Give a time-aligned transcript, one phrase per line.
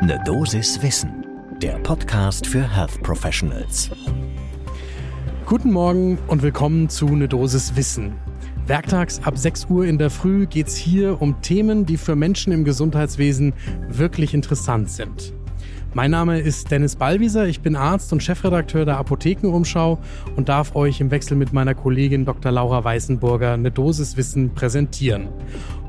[0.00, 1.26] Ne Dosis Wissen,
[1.60, 3.90] der Podcast für Health Professionals.
[5.44, 8.14] Guten Morgen und willkommen zu Ne Dosis Wissen.
[8.68, 12.52] Werktags ab 6 Uhr in der Früh geht es hier um Themen, die für Menschen
[12.52, 13.54] im Gesundheitswesen
[13.88, 15.34] wirklich interessant sind.
[15.94, 19.98] Mein Name ist Dennis Ballwieser, ich bin Arzt und Chefredakteur der Apothekenumschau
[20.36, 22.52] und darf euch im Wechsel mit meiner Kollegin Dr.
[22.52, 25.28] Laura Weißenburger eine Dosis Wissen präsentieren.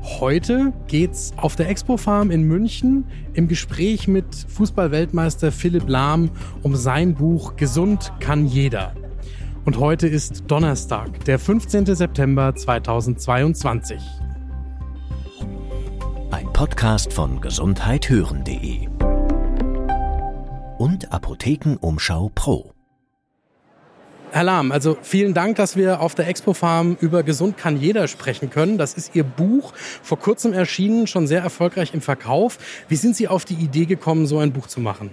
[0.02, 3.04] Heute geht's auf der Expo Farm in München
[3.34, 6.30] im Gespräch mit Fußballweltmeister Philipp Lahm
[6.62, 8.94] um sein Buch Gesund kann jeder.
[9.64, 11.86] Und heute ist Donnerstag, der 15.
[11.86, 14.00] September 2022.
[16.30, 18.88] Ein Podcast von gesundheithören.de
[20.78, 22.72] und Apothekenumschau Pro.
[24.32, 28.06] Herr Lahm, also vielen Dank, dass wir auf der Expo Farm über Gesund kann jeder
[28.06, 28.78] sprechen können.
[28.78, 32.58] Das ist Ihr Buch, vor kurzem erschienen, schon sehr erfolgreich im Verkauf.
[32.88, 35.10] Wie sind Sie auf die Idee gekommen, so ein Buch zu machen?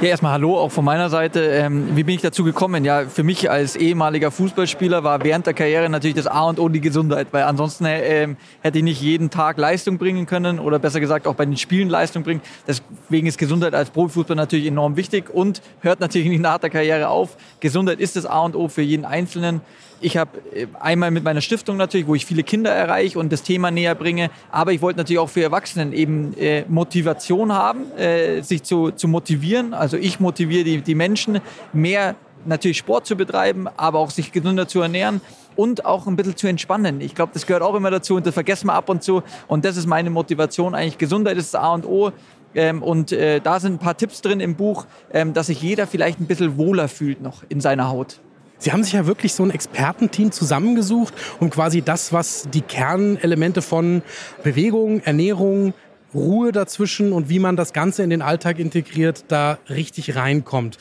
[0.00, 1.40] Ja, erstmal Hallo auch von meiner Seite.
[1.40, 2.84] Ähm, wie bin ich dazu gekommen?
[2.84, 6.68] Ja, für mich als ehemaliger Fußballspieler war während der Karriere natürlich das A und O
[6.68, 8.28] die Gesundheit, weil ansonsten äh,
[8.60, 11.88] hätte ich nicht jeden Tag Leistung bringen können oder besser gesagt auch bei den Spielen
[11.88, 12.42] Leistung bringen.
[12.68, 17.08] Deswegen ist Gesundheit als Profifußball natürlich enorm wichtig und hört natürlich nicht nach der Karriere
[17.08, 17.36] auf.
[17.58, 19.62] Gesundheit ist das A und O für jeden Einzelnen.
[20.00, 23.42] Ich habe äh, einmal mit meiner Stiftung natürlich, wo ich viele Kinder erreiche und das
[23.42, 28.42] Thema näher bringe, aber ich wollte natürlich auch für Erwachsenen eben äh, Motivation haben, äh,
[28.42, 29.74] sich zu, zu motivieren.
[29.78, 31.40] Also ich motiviere die, die Menschen,
[31.72, 35.20] mehr natürlich Sport zu betreiben, aber auch sich gesünder zu ernähren
[35.56, 37.00] und auch ein bisschen zu entspannen.
[37.00, 39.22] Ich glaube, das gehört auch immer dazu und das vergessen wir ab und zu.
[39.48, 40.98] Und das ist meine Motivation eigentlich.
[40.98, 42.12] Gesundheit ist das A und O.
[42.54, 45.86] Ähm, und äh, da sind ein paar Tipps drin im Buch, ähm, dass sich jeder
[45.86, 48.20] vielleicht ein bisschen wohler fühlt noch in seiner Haut.
[48.60, 53.62] Sie haben sich ja wirklich so ein Expertenteam zusammengesucht, um quasi das, was die Kernelemente
[53.62, 54.02] von
[54.42, 55.74] Bewegung, Ernährung,
[56.14, 60.78] Ruhe dazwischen und wie man das Ganze in den Alltag integriert, da richtig reinkommt.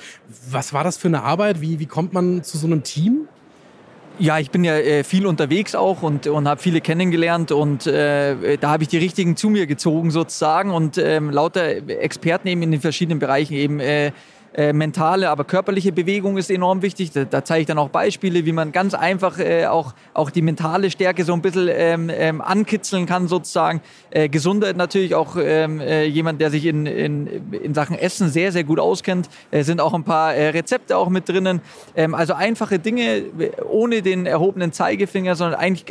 [0.50, 1.62] Was war das für eine Arbeit?
[1.62, 3.28] Wie, wie kommt man zu so einem Team?
[4.20, 8.58] Ja, ich bin ja äh, viel unterwegs auch und, und habe viele kennengelernt und äh,
[8.58, 12.72] da habe ich die richtigen zu mir gezogen sozusagen und ähm, lauter Experten eben in
[12.72, 14.12] den verschiedenen Bereichen eben äh,
[14.58, 17.12] äh, mentale, aber körperliche Bewegung ist enorm wichtig.
[17.12, 20.42] Da, da zeige ich dann auch Beispiele, wie man ganz einfach äh, auch, auch die
[20.42, 23.82] mentale Stärke so ein bisschen ähm, ähm, ankitzeln kann sozusagen.
[24.10, 28.52] Äh, Gesundheit natürlich auch ähm, äh, jemand, der sich in, in, in Sachen Essen sehr,
[28.52, 29.30] sehr gut auskennt.
[29.52, 31.62] Äh, sind auch ein paar äh, Rezepte auch mit drinnen.
[31.96, 33.26] Ähm, also einfache Dinge
[33.70, 35.86] ohne den erhobenen Zeigefinger, sondern eigentlich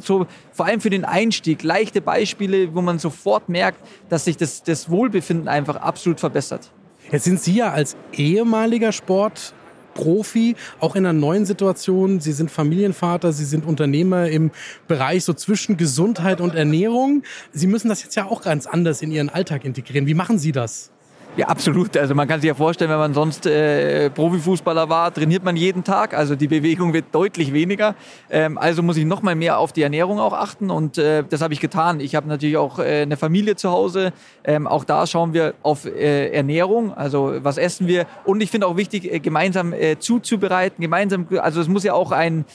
[0.00, 3.78] so vor allem für den Einstieg leichte Beispiele, wo man sofort merkt,
[4.08, 6.70] dass sich das, das Wohlbefinden einfach absolut verbessert.
[7.10, 12.20] Jetzt sind Sie ja als ehemaliger Sportprofi auch in einer neuen Situation.
[12.20, 14.50] Sie sind Familienvater, Sie sind Unternehmer im
[14.88, 17.22] Bereich so zwischen Gesundheit und Ernährung.
[17.52, 20.06] Sie müssen das jetzt ja auch ganz anders in Ihren Alltag integrieren.
[20.06, 20.90] Wie machen Sie das?
[21.36, 21.94] Ja, absolut.
[21.98, 25.84] Also man kann sich ja vorstellen, wenn man sonst äh, Profifußballer war, trainiert man jeden
[25.84, 26.14] Tag.
[26.14, 27.94] Also die Bewegung wird deutlich weniger.
[28.30, 31.42] Ähm, also muss ich noch mal mehr auf die Ernährung auch achten und äh, das
[31.42, 32.00] habe ich getan.
[32.00, 34.14] Ich habe natürlich auch äh, eine Familie zu Hause.
[34.44, 36.94] Ähm, auch da schauen wir auf äh, Ernährung.
[36.94, 38.06] Also was essen wir?
[38.24, 40.80] Und ich finde auch wichtig, äh, gemeinsam äh, zuzubereiten.
[40.80, 42.46] Gemeinsam, also es muss ja auch ein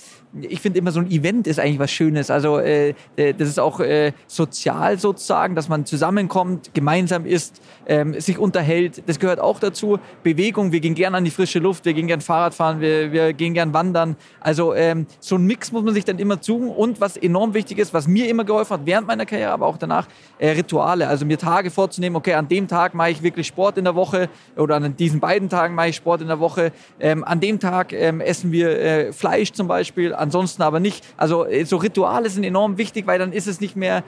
[0.43, 2.31] ich finde immer so ein Event ist eigentlich was Schönes.
[2.31, 3.81] Also äh, das ist auch
[4.27, 8.70] sozial sozusagen, dass man zusammenkommt, gemeinsam isst, ähm, sich unterhält.
[9.05, 9.99] Das gehört auch dazu.
[10.23, 13.33] Bewegung, wir gehen gern an die frische Luft, wir gehen gern Fahrrad fahren, wir, wir
[13.33, 14.15] gehen gern wandern.
[14.39, 16.69] Also ähm, so ein Mix muss man sich dann immer suchen.
[16.69, 19.77] Und was enorm wichtig ist, was mir immer geholfen hat, während meiner Karriere, aber auch
[19.77, 20.07] danach,
[20.39, 21.07] äh, Rituale.
[21.07, 24.29] Also mir Tage vorzunehmen, okay, an dem Tag mache ich wirklich Sport in der Woche
[24.55, 26.71] oder an diesen beiden Tagen mache ich Sport in der Woche.
[26.99, 31.05] Ähm, an dem Tag ähm, essen wir äh, Fleisch zum Beispiel ansonsten aber nicht.
[31.17, 34.03] Also äh, so Rituale sind enorm wichtig, weil dann ist es nicht mehr,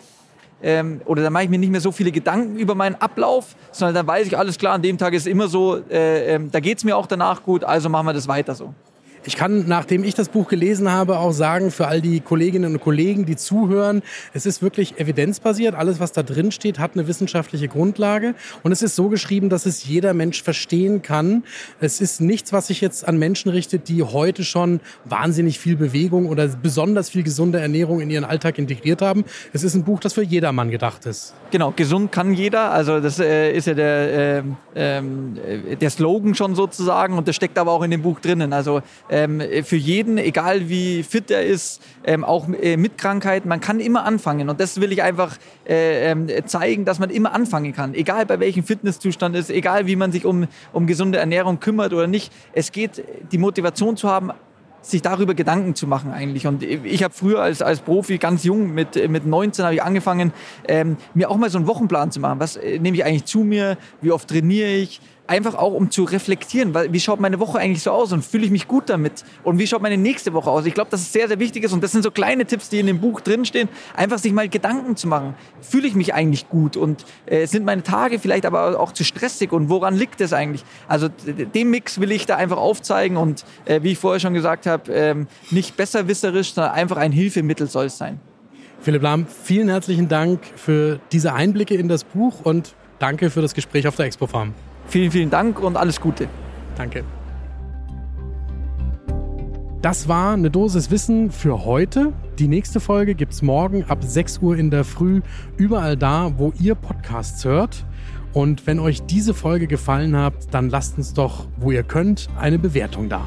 [0.63, 3.95] ähm, oder dann mache ich mir nicht mehr so viele Gedanken über meinen Ablauf, sondern
[3.95, 6.77] dann weiß ich, alles klar, an dem Tag ist immer so, äh, äh, da geht
[6.77, 8.73] es mir auch danach gut, also machen wir das weiter so.
[9.25, 12.81] Ich kann, nachdem ich das Buch gelesen habe, auch sagen, für all die Kolleginnen und
[12.81, 14.01] Kollegen, die zuhören,
[14.33, 15.75] es ist wirklich evidenzbasiert.
[15.75, 18.35] Alles, was da drin steht, hat eine wissenschaftliche Grundlage.
[18.63, 21.43] Und es ist so geschrieben, dass es jeder Mensch verstehen kann.
[21.79, 26.27] Es ist nichts, was sich jetzt an Menschen richtet, die heute schon wahnsinnig viel Bewegung
[26.27, 29.23] oder besonders viel gesunde Ernährung in ihren Alltag integriert haben.
[29.53, 31.33] Es ist ein Buch, das für jedermann gedacht ist.
[31.51, 32.71] Genau, gesund kann jeder.
[32.71, 34.43] Also das äh, ist ja der,
[34.75, 38.51] äh, äh, der Slogan schon sozusagen und das steckt aber auch in dem Buch drinnen.
[38.51, 38.81] Also
[39.13, 43.79] ähm, für jeden, egal wie fit er ist, ähm, auch äh, mit Krankheiten, man kann
[43.79, 44.49] immer anfangen.
[44.49, 45.37] Und das will ich einfach
[45.69, 47.93] äh, ähm, zeigen, dass man immer anfangen kann.
[47.93, 52.07] Egal bei welchem Fitnesszustand ist, egal wie man sich um, um gesunde Ernährung kümmert oder
[52.07, 52.33] nicht.
[52.53, 54.31] Es geht, die Motivation zu haben,
[54.81, 56.47] sich darüber Gedanken zu machen eigentlich.
[56.47, 60.33] Und ich habe früher als, als Profi ganz jung, mit, mit 19 habe ich angefangen,
[60.67, 62.39] ähm, mir auch mal so einen Wochenplan zu machen.
[62.39, 63.77] Was äh, nehme ich eigentlich zu mir?
[64.01, 65.01] Wie oft trainiere ich?
[65.25, 68.45] Einfach auch um zu reflektieren, weil wie schaut meine Woche eigentlich so aus und fühle
[68.45, 70.65] ich mich gut damit und wie schaut meine nächste Woche aus.
[70.65, 72.79] Ich glaube, dass es sehr, sehr wichtig ist und das sind so kleine Tipps, die
[72.79, 75.35] in dem Buch drinstehen, einfach sich mal Gedanken zu machen.
[75.61, 79.53] Fühle ich mich eigentlich gut und äh, sind meine Tage vielleicht aber auch zu stressig
[79.53, 80.65] und woran liegt es eigentlich?
[80.87, 84.65] Also den Mix will ich da einfach aufzeigen und äh, wie ich vorher schon gesagt
[84.65, 88.19] habe, ähm, nicht besserwisserisch, sondern einfach ein Hilfemittel soll es sein.
[88.81, 93.53] Philipp Lahm, vielen herzlichen Dank für diese Einblicke in das Buch und danke für das
[93.53, 94.53] Gespräch auf der Expo Farm.
[94.87, 96.27] Vielen, vielen Dank und alles Gute.
[96.75, 97.03] Danke.
[99.81, 102.13] Das war eine Dosis Wissen für heute.
[102.39, 105.21] Die nächste Folge gibt es morgen ab 6 Uhr in der Früh,
[105.57, 107.85] überall da, wo ihr Podcasts hört.
[108.31, 112.59] Und wenn euch diese Folge gefallen hat, dann lasst uns doch, wo ihr könnt, eine
[112.59, 113.23] Bewertung da.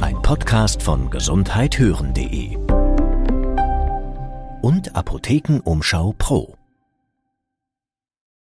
[0.00, 2.56] Ein Podcast von gesundheithören.de
[4.62, 6.54] und Apothekenumschau Pro.